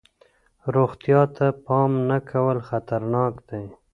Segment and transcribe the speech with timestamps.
[0.75, 3.63] روغتیا ته پام نه کول خطرناک دی.